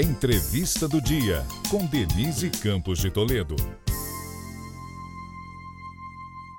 Entrevista 0.00 0.88
do 0.88 0.98
Dia, 0.98 1.44
com 1.70 1.84
Denise 1.84 2.48
Campos 2.48 3.00
de 3.00 3.10
Toledo. 3.10 3.54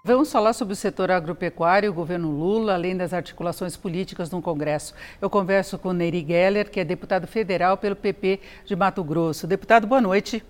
Vamos 0.03 0.31
falar 0.31 0.53
sobre 0.53 0.73
o 0.73 0.77
setor 0.77 1.09
agropecuário, 1.09 1.89
o 1.89 1.93
governo 1.93 2.29
Lula, 2.29 2.75
além 2.75 2.95
das 2.95 3.13
articulações 3.13 3.75
políticas 3.75 4.29
no 4.29 4.43
Congresso. 4.43 4.93
Eu 5.19 5.27
converso 5.27 5.79
com 5.79 5.91
Neri 5.91 6.23
Geller, 6.23 6.69
que 6.69 6.79
é 6.79 6.85
deputado 6.85 7.25
federal 7.25 7.77
pelo 7.77 7.95
PP 7.95 8.41
de 8.63 8.75
Mato 8.75 9.03
Grosso. 9.03 9.47
Deputado, 9.47 9.87
boa 9.87 10.01
noite. 10.01 10.43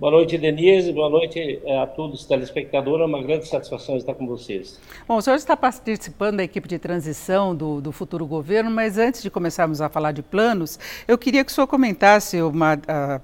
Boa 0.00 0.12
noite, 0.12 0.38
Denise. 0.38 0.94
Boa 0.94 1.10
noite 1.10 1.60
eh, 1.62 1.78
a 1.78 1.86
todos 1.86 2.20
os 2.20 2.26
telespectadores. 2.26 3.02
É 3.02 3.04
uma 3.04 3.22
grande 3.22 3.46
satisfação 3.46 3.98
estar 3.98 4.14
com 4.14 4.26
vocês. 4.26 4.80
Bom, 5.06 5.18
o 5.18 5.20
senhor 5.20 5.36
está 5.36 5.54
participando 5.54 6.38
da 6.38 6.42
equipe 6.42 6.66
de 6.66 6.78
transição 6.78 7.54
do, 7.54 7.82
do 7.82 7.92
futuro 7.92 8.26
governo, 8.26 8.70
mas 8.70 8.96
antes 8.96 9.22
de 9.22 9.28
começarmos 9.28 9.82
a 9.82 9.90
falar 9.90 10.12
de 10.12 10.22
planos, 10.22 10.78
eu 11.06 11.18
queria 11.18 11.44
que 11.44 11.52
o 11.52 11.54
senhor 11.54 11.66
comentasse 11.66 12.40
uma 12.40 12.78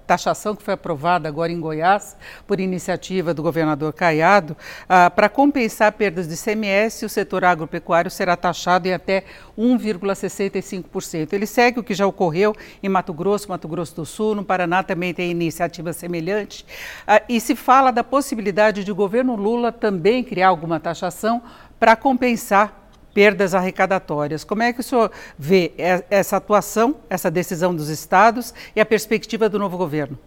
taxação 0.06 0.54
que 0.54 0.62
foi 0.62 0.74
aprovada 0.74 1.26
agora 1.26 1.50
em 1.50 1.58
Goiás, 1.58 2.14
por 2.46 2.60
iniciativa 2.60 3.32
do 3.32 3.42
governador 3.42 3.94
Caiado, 3.94 4.54
para 4.86 5.30
compensar 5.30 5.92
perdas 5.92 6.28
de 6.28 6.36
CMS, 6.36 7.02
o 7.04 7.08
setor 7.08 7.46
agropecuário 7.46 8.10
será 8.10 8.36
taxado 8.36 8.86
em 8.86 8.92
até 8.92 9.24
1,65%. 9.58 11.32
Ele 11.32 11.46
segue 11.46 11.80
o 11.80 11.82
que 11.82 11.94
já 11.94 12.06
ocorreu 12.06 12.54
em 12.82 12.88
Mato 12.90 13.14
Grosso, 13.14 13.48
Mato 13.48 13.66
Grosso 13.66 13.96
do 13.96 14.04
Sul, 14.04 14.34
no 14.34 14.44
Paraná 14.44 14.82
também 14.82 15.14
tem 15.14 15.30
iniciativa 15.30 15.94
semelhante. 15.94 16.65
Ah, 17.06 17.22
e 17.28 17.40
se 17.40 17.54
fala 17.54 17.90
da 17.90 18.04
possibilidade 18.04 18.84
de 18.84 18.92
o 18.92 18.94
governo 18.94 19.36
Lula 19.36 19.70
também 19.72 20.24
criar 20.24 20.48
alguma 20.48 20.80
taxação 20.80 21.42
para 21.78 21.96
compensar 21.96 22.90
perdas 23.14 23.54
arrecadatórias. 23.54 24.44
Como 24.44 24.62
é 24.62 24.72
que 24.72 24.80
o 24.80 24.82
senhor 24.82 25.10
vê 25.38 25.72
essa 26.10 26.36
atuação, 26.36 26.96
essa 27.08 27.30
decisão 27.30 27.74
dos 27.74 27.88
estados 27.88 28.52
e 28.74 28.80
a 28.80 28.84
perspectiva 28.84 29.48
do 29.48 29.58
novo 29.58 29.78
governo? 29.78 30.18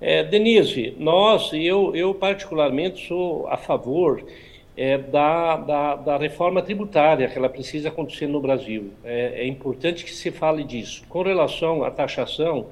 É, 0.00 0.22
Denise, 0.22 0.94
nós, 0.98 1.50
eu, 1.52 1.96
eu 1.96 2.14
particularmente 2.14 3.08
sou 3.08 3.48
a 3.48 3.56
favor 3.56 4.22
é, 4.76 4.98
da, 4.98 5.56
da, 5.56 5.96
da, 5.96 6.16
reforma 6.18 6.60
tributária 6.60 7.26
que 7.28 7.38
ela 7.38 7.48
precisa 7.48 7.88
acontecer 7.88 8.26
no 8.26 8.40
Brasil. 8.40 8.92
É, 9.02 9.42
é 9.42 9.46
importante 9.46 10.04
que 10.04 10.12
se 10.12 10.30
fale 10.30 10.62
disso. 10.62 11.02
Com 11.08 11.22
relação 11.22 11.82
à 11.82 11.90
taxação, 11.90 12.66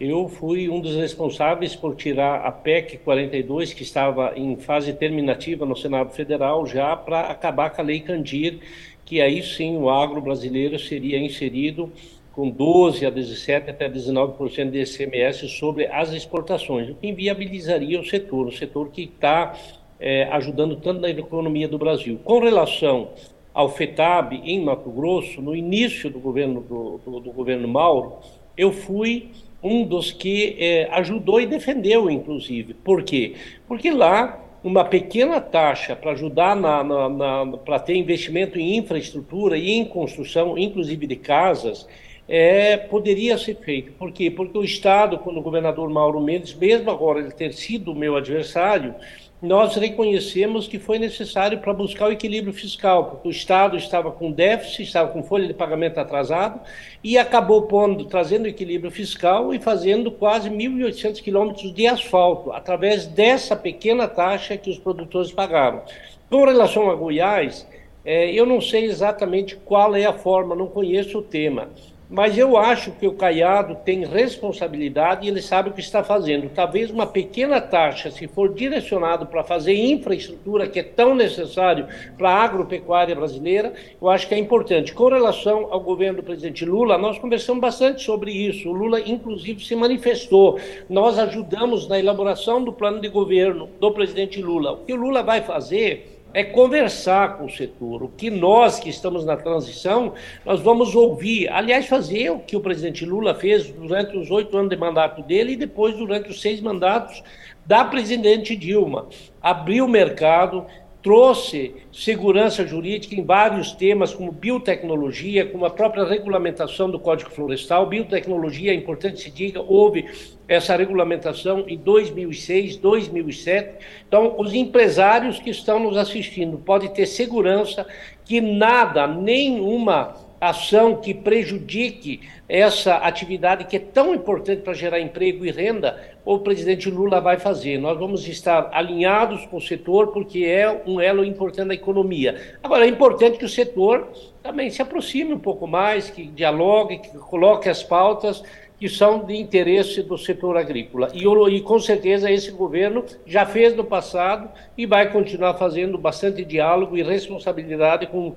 eu 0.00 0.26
fui 0.28 0.66
um 0.70 0.80
dos 0.80 0.96
responsáveis 0.96 1.76
por 1.76 1.94
tirar 1.94 2.46
a 2.46 2.50
PEC 2.50 2.96
42, 2.98 3.74
que 3.74 3.82
estava 3.82 4.32
em 4.34 4.56
fase 4.56 4.94
terminativa 4.94 5.66
no 5.66 5.76
Senado 5.76 6.10
Federal, 6.14 6.66
já 6.66 6.96
para 6.96 7.20
acabar 7.20 7.68
com 7.68 7.82
a 7.82 7.84
Lei 7.84 8.00
Candir, 8.00 8.60
que 9.04 9.20
aí 9.20 9.42
sim 9.42 9.76
o 9.76 9.90
agro 9.90 10.22
brasileiro 10.22 10.78
seria 10.78 11.18
inserido 11.18 11.92
com 12.32 12.48
12 12.48 13.04
a 13.04 13.10
17 13.10 13.68
até 13.68 13.90
19% 13.90 14.70
de 14.70 14.80
ICMS 14.80 15.46
sobre 15.48 15.86
as 15.88 16.14
exportações, 16.14 16.88
o 16.88 16.94
que 16.94 17.06
inviabilizaria 17.06 18.00
o 18.00 18.04
setor, 18.04 18.46
o 18.46 18.52
setor 18.52 18.88
que 18.88 19.02
está 19.02 19.54
é, 19.98 20.22
ajudando 20.32 20.76
tanto 20.76 21.02
na 21.02 21.10
economia 21.10 21.68
do 21.68 21.76
Brasil. 21.76 22.18
Com 22.24 22.38
relação 22.38 23.10
ao 23.52 23.68
FETAB 23.68 24.40
em 24.44 24.64
Mato 24.64 24.90
Grosso, 24.90 25.42
no 25.42 25.54
início 25.54 26.08
do 26.08 26.18
governo 26.18 26.62
do, 26.62 27.00
do, 27.04 27.20
do 27.20 27.32
governo 27.32 27.68
Mauro, 27.68 28.14
eu 28.56 28.72
fui 28.72 29.30
um 29.62 29.84
dos 29.84 30.12
que 30.12 30.56
é, 30.58 30.88
ajudou 30.92 31.40
e 31.40 31.46
defendeu, 31.46 32.10
inclusive. 32.10 32.74
Por 32.74 33.02
quê? 33.02 33.34
Porque 33.68 33.90
lá 33.90 34.44
uma 34.62 34.84
pequena 34.84 35.40
taxa 35.40 35.96
para 35.96 36.12
ajudar 36.12 36.54
na, 36.54 36.84
na, 36.84 37.08
na 37.08 37.56
para 37.58 37.78
ter 37.78 37.96
investimento 37.96 38.58
em 38.58 38.76
infraestrutura 38.76 39.56
e 39.56 39.70
em 39.72 39.84
construção, 39.84 40.56
inclusive 40.58 41.06
de 41.06 41.16
casas, 41.16 41.86
é, 42.28 42.76
poderia 42.76 43.36
ser 43.38 43.56
feito. 43.56 43.92
Por 43.92 44.12
quê? 44.12 44.30
Porque 44.30 44.56
o 44.56 44.62
Estado, 44.62 45.18
quando 45.18 45.38
o 45.38 45.42
governador 45.42 45.88
Mauro 45.90 46.20
Mendes, 46.20 46.54
mesmo 46.54 46.90
agora 46.90 47.18
ele 47.18 47.32
ter 47.32 47.52
sido 47.52 47.94
meu 47.94 48.16
adversário, 48.16 48.94
nós 49.42 49.74
reconhecemos 49.74 50.68
que 50.68 50.78
foi 50.78 50.98
necessário 50.98 51.58
para 51.60 51.72
buscar 51.72 52.08
o 52.08 52.12
equilíbrio 52.12 52.52
fiscal, 52.52 53.06
porque 53.06 53.28
o 53.28 53.30
Estado 53.30 53.76
estava 53.76 54.10
com 54.10 54.30
déficit, 54.30 54.82
estava 54.82 55.10
com 55.10 55.22
folha 55.22 55.46
de 55.46 55.54
pagamento 55.54 55.98
atrasado 55.98 56.60
e 57.02 57.16
acabou 57.16 57.62
pondo, 57.62 58.04
trazendo 58.04 58.46
equilíbrio 58.46 58.90
fiscal 58.90 59.54
e 59.54 59.58
fazendo 59.58 60.10
quase 60.10 60.50
1.800 60.50 61.22
quilômetros 61.22 61.72
de 61.72 61.86
asfalto, 61.86 62.52
através 62.52 63.06
dessa 63.06 63.56
pequena 63.56 64.06
taxa 64.06 64.58
que 64.58 64.68
os 64.68 64.78
produtores 64.78 65.32
pagaram. 65.32 65.82
Com 66.28 66.44
relação 66.44 66.90
a 66.90 66.94
Goiás, 66.94 67.66
é, 68.04 68.30
eu 68.30 68.44
não 68.44 68.60
sei 68.60 68.84
exatamente 68.84 69.56
qual 69.56 69.96
é 69.96 70.04
a 70.04 70.12
forma, 70.12 70.54
não 70.54 70.66
conheço 70.66 71.18
o 71.18 71.22
tema. 71.22 71.70
Mas 72.10 72.36
eu 72.36 72.56
acho 72.56 72.90
que 72.90 73.06
o 73.06 73.12
Caiado 73.12 73.76
tem 73.84 74.04
responsabilidade 74.04 75.24
e 75.24 75.30
ele 75.30 75.40
sabe 75.40 75.70
o 75.70 75.72
que 75.72 75.80
está 75.80 76.02
fazendo. 76.02 76.50
Talvez 76.50 76.90
uma 76.90 77.06
pequena 77.06 77.60
taxa, 77.60 78.10
se 78.10 78.26
for 78.26 78.52
direcionado 78.52 79.26
para 79.26 79.44
fazer 79.44 79.74
infraestrutura, 79.74 80.66
que 80.66 80.80
é 80.80 80.82
tão 80.82 81.14
necessário 81.14 81.86
para 82.18 82.30
a 82.30 82.42
agropecuária 82.42 83.14
brasileira, 83.14 83.72
eu 84.02 84.08
acho 84.08 84.26
que 84.26 84.34
é 84.34 84.38
importante. 84.38 84.92
Com 84.92 85.08
relação 85.08 85.68
ao 85.70 85.78
governo 85.78 86.16
do 86.16 86.24
presidente 86.24 86.64
Lula, 86.64 86.98
nós 86.98 87.16
conversamos 87.16 87.60
bastante 87.60 88.02
sobre 88.02 88.32
isso. 88.32 88.68
O 88.68 88.72
Lula, 88.72 89.00
inclusive, 89.00 89.64
se 89.64 89.76
manifestou. 89.76 90.58
Nós 90.88 91.16
ajudamos 91.16 91.86
na 91.86 91.96
elaboração 91.96 92.64
do 92.64 92.72
plano 92.72 93.00
de 93.00 93.08
governo 93.08 93.68
do 93.78 93.92
presidente 93.92 94.42
Lula. 94.42 94.72
O 94.72 94.78
que 94.78 94.92
o 94.92 94.96
Lula 94.96 95.22
vai 95.22 95.42
fazer 95.42 96.19
é 96.32 96.44
conversar 96.44 97.36
com 97.36 97.46
o 97.46 97.50
setor. 97.50 98.02
O 98.02 98.08
que 98.08 98.30
nós 98.30 98.78
que 98.78 98.88
estamos 98.88 99.24
na 99.24 99.36
transição, 99.36 100.14
nós 100.44 100.60
vamos 100.60 100.94
ouvir. 100.94 101.48
Aliás, 101.50 101.86
fazer 101.86 102.30
o 102.30 102.38
que 102.38 102.56
o 102.56 102.60
presidente 102.60 103.04
Lula 103.04 103.34
fez 103.34 103.70
durante 103.70 104.16
os 104.16 104.30
oito 104.30 104.56
anos 104.56 104.70
de 104.70 104.76
mandato 104.76 105.22
dele 105.22 105.52
e 105.52 105.56
depois 105.56 105.96
durante 105.96 106.30
os 106.30 106.40
seis 106.40 106.60
mandatos 106.60 107.22
da 107.66 107.84
presidente 107.84 108.56
Dilma. 108.56 109.08
Abrir 109.40 109.82
o 109.82 109.88
mercado, 109.88 110.66
trouxe 111.02 111.74
segurança 111.92 112.66
jurídica 112.66 113.14
em 113.14 113.24
vários 113.24 113.72
temas, 113.72 114.12
como 114.12 114.30
biotecnologia, 114.30 115.46
como 115.46 115.64
a 115.64 115.70
própria 115.70 116.04
regulamentação 116.04 116.90
do 116.90 116.98
Código 116.98 117.30
Florestal. 117.30 117.86
Biotecnologia, 117.86 118.72
é 118.72 118.74
importante 118.74 119.20
se 119.20 119.30
diga, 119.30 119.60
houve 119.60 120.06
essa 120.46 120.76
regulamentação 120.76 121.64
em 121.66 121.78
2006, 121.78 122.76
2007. 122.76 123.84
Então, 124.06 124.34
os 124.38 124.52
empresários 124.52 125.38
que 125.38 125.50
estão 125.50 125.78
nos 125.78 125.96
assistindo 125.96 126.58
podem 126.58 126.88
ter 126.88 127.06
segurança 127.06 127.86
que 128.24 128.40
nada, 128.40 129.06
nenhuma 129.06 130.14
ação 130.40 130.96
que 130.96 131.12
prejudique 131.12 132.20
essa 132.48 132.96
atividade 132.96 133.64
que 133.64 133.76
é 133.76 133.80
tão 133.80 134.14
importante 134.14 134.62
para 134.62 134.72
gerar 134.72 134.98
emprego 134.98 135.44
e 135.44 135.50
renda, 135.50 136.00
o 136.24 136.38
presidente 136.38 136.90
Lula 136.90 137.20
vai 137.20 137.38
fazer. 137.38 137.78
Nós 137.78 137.98
vamos 137.98 138.26
estar 138.26 138.70
alinhados 138.72 139.44
com 139.46 139.58
o 139.58 139.60
setor 139.60 140.08
porque 140.08 140.44
é 140.44 140.82
um 140.86 141.00
elo 141.00 141.24
importante 141.24 141.68
da 141.68 141.74
economia. 141.74 142.56
Agora, 142.62 142.86
é 142.86 142.88
importante 142.88 143.38
que 143.38 143.44
o 143.44 143.48
setor 143.48 144.08
também 144.42 144.70
se 144.70 144.80
aproxime 144.80 145.34
um 145.34 145.38
pouco 145.38 145.66
mais, 145.66 146.08
que 146.08 146.24
dialogue, 146.24 146.98
que 146.98 147.10
coloque 147.18 147.68
as 147.68 147.82
pautas 147.82 148.42
que 148.78 148.88
são 148.88 149.26
de 149.26 149.36
interesse 149.36 150.02
do 150.02 150.16
setor 150.16 150.56
agrícola. 150.56 151.10
E, 151.12 151.22
e, 151.22 151.60
com 151.60 151.78
certeza 151.78 152.30
esse 152.30 152.50
governo 152.50 153.04
já 153.26 153.44
fez 153.44 153.76
no 153.76 153.84
passado 153.84 154.48
e 154.76 154.86
vai 154.86 155.12
continuar 155.12 155.54
fazendo 155.54 155.98
bastante 155.98 156.42
diálogo 156.46 156.96
e 156.96 157.02
responsabilidade 157.02 158.06
com 158.06 158.34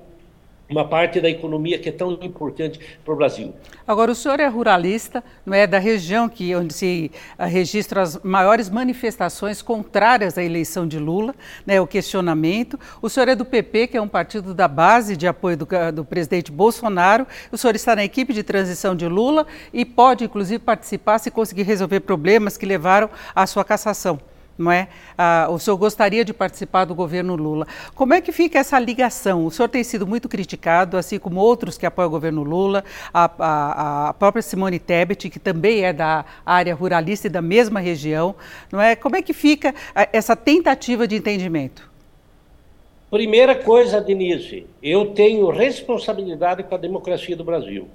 uma 0.74 0.88
parte 0.88 1.20
da 1.20 1.30
economia 1.30 1.78
que 1.78 1.88
é 1.88 1.92
tão 1.92 2.18
importante 2.20 2.80
para 3.04 3.14
o 3.14 3.16
Brasil. 3.16 3.54
Agora, 3.86 4.10
o 4.10 4.14
senhor 4.14 4.40
é 4.40 4.46
ruralista, 4.48 5.22
não 5.46 5.54
é 5.54 5.66
da 5.66 5.78
região 5.78 6.28
que 6.28 6.54
onde 6.56 6.74
se 6.74 7.12
uh, 7.38 7.44
registram 7.44 8.02
as 8.02 8.20
maiores 8.22 8.68
manifestações 8.68 9.62
contrárias 9.62 10.36
à 10.36 10.42
eleição 10.42 10.86
de 10.86 10.98
Lula, 10.98 11.34
né, 11.64 11.80
o 11.80 11.86
questionamento. 11.86 12.78
O 13.00 13.08
senhor 13.08 13.28
é 13.28 13.36
do 13.36 13.44
PP, 13.44 13.88
que 13.88 13.96
é 13.96 14.02
um 14.02 14.08
partido 14.08 14.52
da 14.52 14.66
base 14.66 15.16
de 15.16 15.28
apoio 15.28 15.56
do, 15.56 15.68
do 15.94 16.04
presidente 16.04 16.50
Bolsonaro. 16.50 17.26
O 17.52 17.56
senhor 17.56 17.76
está 17.76 17.94
na 17.94 18.04
equipe 18.04 18.32
de 18.32 18.42
transição 18.42 18.96
de 18.96 19.06
Lula 19.06 19.46
e 19.72 19.84
pode, 19.84 20.24
inclusive, 20.24 20.58
participar 20.58 21.18
se 21.18 21.30
conseguir 21.30 21.62
resolver 21.62 22.00
problemas 22.00 22.56
que 22.56 22.66
levaram 22.66 23.08
à 23.34 23.46
sua 23.46 23.64
cassação 23.64 24.18
não 24.56 24.70
é? 24.70 24.88
Ah, 25.16 25.48
o 25.50 25.58
senhor 25.58 25.76
gostaria 25.76 26.24
de 26.24 26.32
participar 26.32 26.84
do 26.84 26.94
governo 26.94 27.34
Lula. 27.34 27.66
Como 27.94 28.14
é 28.14 28.20
que 28.20 28.32
fica 28.32 28.58
essa 28.58 28.78
ligação? 28.78 29.46
O 29.46 29.50
senhor 29.50 29.68
tem 29.68 29.82
sido 29.82 30.06
muito 30.06 30.28
criticado, 30.28 30.96
assim 30.96 31.18
como 31.18 31.40
outros 31.40 31.76
que 31.76 31.86
apoiam 31.86 32.08
o 32.08 32.10
governo 32.10 32.42
Lula, 32.42 32.84
a, 33.12 33.30
a, 33.38 34.08
a 34.08 34.14
própria 34.14 34.42
Simone 34.42 34.78
Tebet, 34.78 35.28
que 35.30 35.38
também 35.38 35.84
é 35.84 35.92
da 35.92 36.24
área 36.44 36.74
ruralista 36.74 37.26
e 37.26 37.30
da 37.30 37.42
mesma 37.42 37.80
região, 37.80 38.34
não 38.70 38.80
é? 38.80 38.94
Como 38.96 39.16
é 39.16 39.22
que 39.22 39.32
fica 39.32 39.74
ah, 39.94 40.08
essa 40.12 40.36
tentativa 40.36 41.06
de 41.06 41.16
entendimento? 41.16 41.90
Primeira 43.10 43.54
coisa, 43.54 44.00
Denise, 44.00 44.66
eu 44.82 45.06
tenho 45.06 45.48
responsabilidade 45.50 46.64
com 46.64 46.74
a 46.74 46.78
democracia 46.78 47.36
do 47.36 47.44
Brasil. 47.44 47.88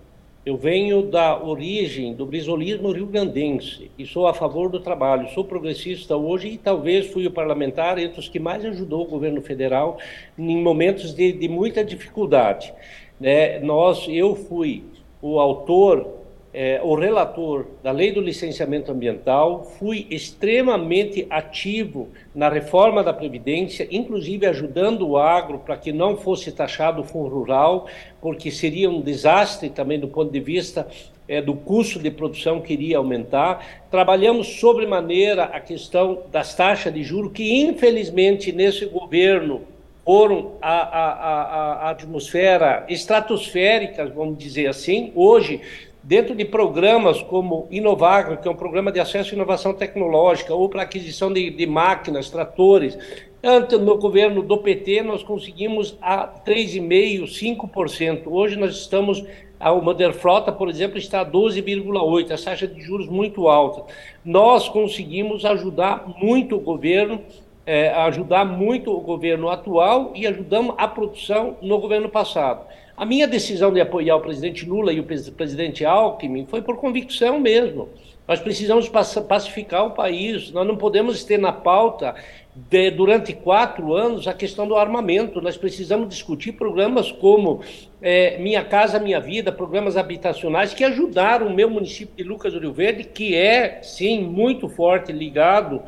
Eu 0.50 0.58
venho 0.58 1.04
da 1.04 1.40
origem 1.40 2.12
do 2.12 2.26
brisolismo 2.26 2.92
rio-grandense 2.92 3.92
e 3.96 4.04
sou 4.04 4.26
a 4.26 4.34
favor 4.34 4.68
do 4.68 4.80
trabalho. 4.80 5.30
Sou 5.30 5.46
progressista 5.46 6.18
hoje 6.18 6.48
e 6.48 6.58
talvez 6.58 7.06
fui 7.06 7.28
o 7.28 7.32
parlamentar 7.32 8.00
entre 8.00 8.20
os 8.20 8.28
que 8.28 8.40
mais 8.40 8.66
ajudou 8.66 9.04
o 9.04 9.08
governo 9.08 9.44
federal 9.44 10.00
em 10.36 10.60
momentos 10.60 11.14
de, 11.14 11.32
de 11.34 11.48
muita 11.48 11.86
dificuldade. 11.86 12.74
Né? 13.20 13.60
Nós, 13.60 14.08
eu 14.10 14.36
fui 14.36 14.84
o 15.22 15.40
autor 15.40 16.19
é, 16.54 16.80
o 16.84 16.96
relator 16.96 17.68
da 17.84 17.92
lei 17.92 18.12
do 18.12 18.22
licenciamento 18.22 18.92
ambiental, 18.92 19.64
fui 19.78 20.08
extremamente 20.10 21.28
ativo 21.30 22.10
na 22.34 22.50
reforma 22.50 23.04
da 23.04 23.14
Previdência, 23.14 23.88
inclusive 23.92 24.48
ajudando 24.48 25.08
o 25.08 25.18
agro 25.18 25.60
para 25.60 25.78
que 25.78 25.92
não 25.92 26.18
fosse 26.18 26.52
taxado 26.52 27.02
o 27.02 27.04
fundo 27.04 27.30
rural, 27.30 27.88
porque 28.20 28.50
seria 28.50 28.90
um 28.90 29.02
desastre 29.02 29.70
também 29.70 30.00
do 30.00 30.08
ponto 30.08 30.32
de 30.32 30.40
vista 30.40 30.88
é, 31.28 31.40
do 31.40 31.54
custo 31.54 32.00
de 32.00 32.10
produção 32.10 32.60
que 32.60 32.74
iria 32.74 32.98
aumentar. 32.98 33.84
Trabalhamos 33.92 34.60
sobremaneira 34.60 35.44
a 35.44 35.60
questão 35.60 36.24
das 36.32 36.56
taxas 36.56 36.92
de 36.92 37.04
juros, 37.04 37.32
que 37.32 37.62
infelizmente 37.62 38.52
nesse 38.52 38.88
governo 38.88 39.62
foram 40.04 40.54
a, 40.60 40.74
a, 40.74 41.12
a, 41.12 41.74
a 41.74 41.90
atmosfera 41.92 42.84
estratosférica, 42.90 44.08
vamos 44.08 44.40
dizer 44.40 44.66
assim. 44.66 45.12
Hoje 45.14 45.62
dentro 46.02 46.36
de 46.36 46.46
programas 46.46 47.22
como 47.22 47.68
Inovagro, 47.70 48.38
que 48.38 48.48
é 48.48 48.52
um 48.52 48.56
programa 48.56 48.92
de 48.92 49.00
acesso 49.00 49.32
à 49.32 49.36
inovação 49.36 49.74
tecnológica, 49.74 50.54
ou 50.54 50.70
para 50.70 50.84
aquisição 50.84 51.32
de, 51.32 51.50
de 51.50 51.66
máquinas, 51.66 52.30
tratores. 52.30 52.98
Antes, 53.44 53.80
no 53.80 53.98
governo 53.98 54.42
do 54.42 54.58
PT, 54.58 55.02
nós 55.04 55.24
conseguimos 55.24 55.98
a 56.02 56.28
3,5%, 56.28 57.60
5%. 57.72 58.22
Hoje 58.28 58.58
nós 58.58 58.76
estamos, 58.76 59.24
o 59.60 59.82
Modern 59.82 60.14
Frota, 60.14 60.52
por 60.52 60.70
exemplo, 60.70 60.98
está 60.98 61.22
a 61.22 61.26
12,8%, 61.26 62.32
a 62.32 62.44
taxa 62.44 62.68
de 62.68 62.82
juros 62.82 63.08
muito 63.08 63.48
alta. 63.48 63.94
Nós 64.26 64.68
conseguimos 64.68 65.46
ajudar 65.46 66.06
muito 66.22 66.56
o 66.56 66.60
governo 66.60 67.22
é, 67.70 67.90
ajudar 67.90 68.46
muito 68.46 68.92
o 68.92 69.00
governo 69.00 69.48
atual 69.48 70.12
e 70.16 70.26
ajudamos 70.26 70.74
a 70.76 70.88
produção 70.88 71.56
no 71.62 71.78
governo 71.78 72.10
passado. 72.10 72.66
A 73.00 73.06
minha 73.06 73.26
decisão 73.26 73.72
de 73.72 73.80
apoiar 73.80 74.18
o 74.18 74.20
presidente 74.20 74.66
Lula 74.66 74.92
e 74.92 75.00
o 75.00 75.06
presidente 75.06 75.86
Alckmin 75.86 76.46
foi 76.46 76.62
por 76.62 76.76
convicção 76.76 77.40
mesmo. 77.40 77.88
Nós 78.28 78.42
precisamos 78.42 78.90
pacificar 78.90 79.86
o 79.86 79.92
país, 79.92 80.52
nós 80.52 80.68
não 80.68 80.76
podemos 80.76 81.24
ter 81.24 81.38
na 81.38 81.54
pauta 81.54 82.14
de, 82.54 82.92
durante 82.92 83.32
quatro 83.32 83.94
anos 83.94 84.28
a 84.28 84.34
questão 84.34 84.68
do 84.68 84.76
armamento. 84.76 85.42
Nós 85.42 85.56
precisamos 85.56 86.10
discutir 86.10 86.52
programas 86.52 87.10
como 87.10 87.62
é, 88.02 88.38
Minha 88.38 88.66
Casa 88.66 89.00
Minha 89.00 89.22
Vida, 89.22 89.50
programas 89.50 89.96
habitacionais 89.96 90.74
que 90.74 90.84
ajudaram 90.84 91.48
o 91.48 91.54
meu 91.54 91.70
município 91.70 92.14
de 92.18 92.24
Lucas 92.24 92.52
do 92.52 92.60
Rio 92.60 92.74
Verde, 92.74 93.06
que 93.06 93.34
é, 93.34 93.82
sim, 93.82 94.26
muito 94.26 94.68
forte 94.68 95.14
ligado 95.14 95.82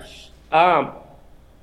a 0.49 1.00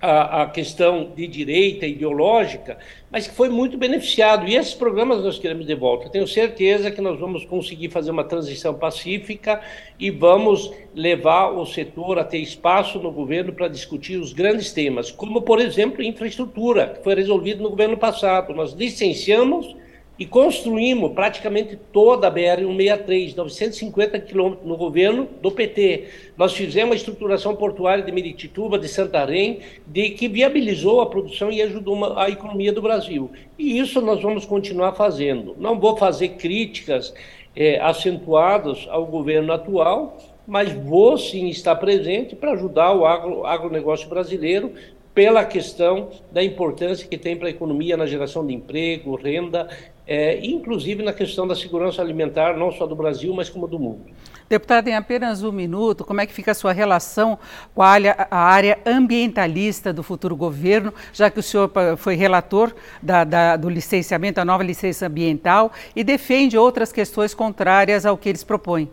a, 0.01 0.43
a, 0.43 0.47
questão 0.47 1.13
de 1.15 1.27
direita 1.27 1.87
ideológica, 1.87 2.79
mas 3.11 3.27
que 3.27 3.35
foi 3.35 3.49
muito 3.49 3.77
beneficiado. 3.77 4.47
E 4.47 4.55
esses 4.55 4.75
programas 4.75 5.23
nós 5.23 5.39
queremos 5.39 5.67
de 5.67 5.75
volta. 5.75 6.09
Tenho 6.09 6.27
certeza 6.27 6.91
que 6.91 7.01
nós 7.01 7.19
vamos 7.19 7.45
conseguir 7.45 7.91
fazer 7.91 8.11
uma 8.11 8.25
transição 8.25 8.75
pacífica 8.75 9.61
e 9.99 10.11
vamos 10.11 10.73
levar 10.95 11.51
o 11.51 11.67
setor 11.67 12.19
a 12.19 12.25
ter 12.25 12.39
espaço 12.39 12.99
no 12.99 13.11
governo 13.11 13.53
para 13.53 13.69
discutir 13.69 14.17
os 14.19 14.33
grandes 14.33 14.73
temas, 14.73 15.11
como, 15.11 15.43
por 15.43 15.61
exemplo, 15.61 16.03
infraestrutura, 16.03 16.95
que 16.97 17.03
foi 17.03 17.15
resolvido 17.15 17.63
no 17.63 17.71
governo 17.71 17.97
passado. 17.97 18.55
Nós 18.55 18.73
licenciamos 18.73 19.77
e 20.19 20.27
construímos 20.27 21.13
praticamente 21.13 21.79
toda 21.93 22.27
a 22.27 22.31
BR-163, 22.31 23.37
950 23.37 24.19
quilômetros 24.21 24.67
no 24.67 24.77
governo 24.77 25.29
do 25.41 25.51
PT. 25.51 26.09
Nós 26.37 26.53
fizemos 26.53 26.95
a 26.95 26.97
estruturação 26.97 27.55
portuária 27.55 28.03
de 28.03 28.11
Meritituba, 28.11 28.79
de 28.79 28.89
Santarém, 28.89 29.61
de, 29.87 30.11
que 30.11 30.27
viabilizou 30.27 31.01
a 31.01 31.07
produção 31.07 31.53
e 31.53 31.63
ajudou 31.63 31.95
uma, 31.95 32.25
a 32.25 32.29
economia 32.29 32.73
do 32.73 32.83
Brasil. 32.83 33.31
E 33.57 33.79
isso 33.79 34.01
nós 34.01 34.21
vamos 34.21 34.45
continuar 34.45 34.93
fazendo. 34.95 35.55
Não 35.57 35.79
vou 35.79 35.97
fazer 35.97 36.31
críticas 36.31 37.15
é, 37.55 37.79
acentuadas 37.81 38.87
ao 38.91 39.07
governo 39.07 39.53
atual, 39.53 40.19
mas 40.49 40.73
vou 40.73 41.17
sim 41.17 41.49
estar 41.49 41.77
presente 41.77 42.35
para 42.35 42.53
ajudar 42.53 42.93
o 42.93 43.05
agro, 43.05 43.45
agronegócio 43.45 44.09
brasileiro 44.09 44.73
pela 45.19 45.45
questão 45.45 46.11
da 46.31 46.45
importância 46.45 47.05
que 47.05 47.19
tem 47.19 47.37
para 47.37 47.49
a 47.49 47.51
economia 47.51 47.97
na 47.97 48.07
geração 48.07 48.47
de 48.47 48.55
emprego, 48.55 49.17
renda 49.17 49.69
é, 50.07 50.39
inclusive 50.47 51.03
na 51.03 51.13
questão 51.13 51.45
da 51.45 51.57
segurança 51.57 52.01
alimentar, 52.01 52.57
não 52.57 52.71
só 52.71 52.87
do 52.87 52.95
Brasil, 52.95 53.35
mas 53.35 53.51
como 53.51 53.67
do 53.67 53.81
mundo. 53.81 54.03
Deputado, 54.49 54.87
em 54.87 54.95
apenas 54.95 55.43
um 55.43 55.51
minuto, 55.51 56.05
como 56.05 56.21
é 56.21 56.27
que 56.27 56.33
fica 56.33 56.53
a 56.53 56.55
sua 56.55 56.71
relação 56.71 57.37
com 57.75 57.83
a 57.83 57.89
área, 57.89 58.29
a 58.31 58.39
área 58.39 58.79
ambientalista 58.87 59.93
do 59.93 60.05
futuro 60.05 60.37
governo, 60.37 60.95
já 61.13 61.29
que 61.29 61.41
o 61.41 61.43
senhor 61.43 61.69
foi 61.97 62.15
relator 62.15 62.73
da, 63.03 63.25
da, 63.25 63.57
do 63.57 63.69
licenciamento, 63.69 64.37
da 64.37 64.45
nova 64.45 64.63
licença 64.63 65.09
ambiental, 65.09 65.73
e 65.97 66.05
defende 66.05 66.57
outras 66.57 66.93
questões 66.93 67.35
contrárias 67.35 68.07
ao 68.07 68.17
que 68.17 68.29
eles 68.29 68.45
propõem? 68.45 68.89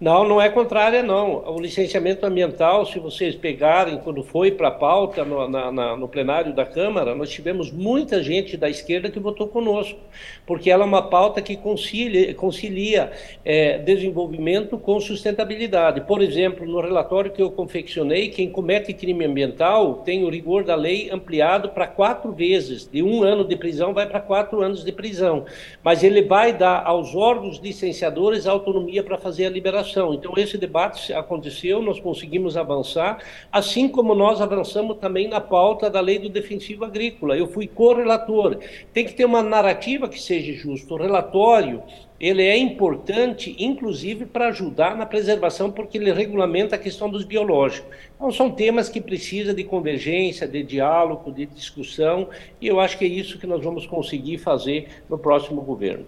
Não, 0.00 0.22
não 0.22 0.40
é 0.40 0.48
contrária, 0.48 1.02
não. 1.02 1.42
O 1.52 1.60
licenciamento 1.60 2.24
ambiental, 2.24 2.86
se 2.86 3.00
vocês 3.00 3.34
pegarem, 3.34 3.98
quando 3.98 4.22
foi 4.22 4.52
para 4.52 4.68
a 4.68 4.70
pauta 4.70 5.24
no, 5.24 5.48
na, 5.48 5.72
na, 5.72 5.96
no, 5.96 6.06
plenário 6.06 6.54
da 6.54 6.64
Câmara, 6.64 7.16
nós 7.16 7.28
tivemos 7.30 7.72
muita 7.72 8.22
gente 8.22 8.56
da 8.56 8.70
esquerda 8.70 9.10
que 9.10 9.18
votou 9.18 9.48
conosco, 9.48 9.98
porque 10.46 10.70
ela 10.70 10.84
é 10.84 10.86
uma 10.86 11.02
pauta 11.02 11.42
que 11.42 11.56
concilia, 11.56 12.32
concilia 12.34 13.10
é, 13.44 13.78
desenvolvimento 13.78 14.78
com 14.78 15.00
sustentabilidade. 15.00 16.02
Por 16.02 16.22
exemplo, 16.22 16.64
no 16.64 16.80
relatório 16.80 17.32
que 17.32 17.42
eu 17.42 17.50
confeccionei, 17.50 18.28
quem 18.28 18.48
comete 18.48 18.92
crime 18.92 19.24
ambiental 19.24 19.94
tem 20.04 20.22
o 20.22 20.30
rigor 20.30 20.62
da 20.62 20.76
lei 20.76 21.10
ampliado 21.10 21.70
para 21.70 21.88
quatro 21.88 22.30
vezes. 22.30 22.88
De 22.88 23.02
um 23.02 23.24
ano 23.24 23.44
de 23.44 23.56
prisão 23.56 23.92
vai 23.92 24.06
para 24.06 24.20
quatro 24.20 24.60
anos 24.60 24.84
de 24.84 24.92
prisão. 24.92 25.44
Mas 25.82 26.04
ele 26.04 26.22
vai 26.22 26.52
dar 26.52 26.84
aos 26.84 27.16
órgãos 27.16 27.58
licenciadores 27.58 28.46
autonomia 28.46 29.02
para 29.02 29.18
fazer 29.18 29.46
a 29.46 29.50
liberação 29.50 29.87
então, 30.14 30.34
esse 30.36 30.58
debate 30.58 31.12
aconteceu, 31.12 31.80
nós 31.80 32.00
conseguimos 32.00 32.56
avançar, 32.56 33.18
assim 33.50 33.88
como 33.88 34.14
nós 34.14 34.40
avançamos 34.40 34.98
também 34.98 35.28
na 35.28 35.40
pauta 35.40 35.88
da 35.88 36.00
lei 36.00 36.18
do 36.18 36.28
defensivo 36.28 36.84
agrícola. 36.84 37.36
Eu 37.36 37.46
fui 37.46 37.66
correlator. 37.66 38.58
Tem 38.92 39.04
que 39.04 39.14
ter 39.14 39.24
uma 39.24 39.42
narrativa 39.42 40.08
que 40.08 40.20
seja 40.20 40.52
justa. 40.52 40.94
O 40.94 40.98
relatório 40.98 41.82
ele 42.20 42.42
é 42.42 42.56
importante, 42.56 43.54
inclusive, 43.60 44.26
para 44.26 44.48
ajudar 44.48 44.96
na 44.96 45.06
preservação, 45.06 45.70
porque 45.70 45.98
ele 45.98 46.12
regulamenta 46.12 46.74
a 46.74 46.78
questão 46.78 47.08
dos 47.08 47.24
biológicos. 47.24 47.94
Então, 48.16 48.32
são 48.32 48.50
temas 48.50 48.88
que 48.88 49.00
precisam 49.00 49.54
de 49.54 49.62
convergência, 49.62 50.48
de 50.48 50.64
diálogo, 50.64 51.30
de 51.30 51.46
discussão, 51.46 52.28
e 52.60 52.66
eu 52.66 52.80
acho 52.80 52.98
que 52.98 53.04
é 53.04 53.08
isso 53.08 53.38
que 53.38 53.46
nós 53.46 53.62
vamos 53.62 53.86
conseguir 53.86 54.38
fazer 54.38 54.88
no 55.08 55.16
próximo 55.16 55.60
governo. 55.62 56.04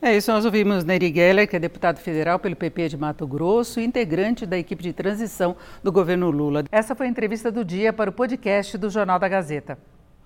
É 0.00 0.14
isso, 0.14 0.30
nós 0.30 0.44
ouvimos 0.44 0.84
Neri 0.84 1.12
Geller, 1.12 1.48
que 1.48 1.56
é 1.56 1.58
deputado 1.58 1.98
federal 1.98 2.38
pelo 2.38 2.54
PP 2.54 2.90
de 2.90 2.96
Mato 2.98 3.26
Grosso, 3.26 3.80
integrante 3.80 4.44
da 4.44 4.58
equipe 4.58 4.82
de 4.82 4.92
transição 4.92 5.56
do 5.82 5.90
governo 5.90 6.30
Lula. 6.30 6.64
Essa 6.70 6.94
foi 6.94 7.06
a 7.06 7.08
entrevista 7.08 7.50
do 7.50 7.64
dia 7.64 7.94
para 7.94 8.10
o 8.10 8.12
podcast 8.12 8.76
do 8.76 8.90
Jornal 8.90 9.18
da 9.18 9.26
Gazeta. 9.26 9.78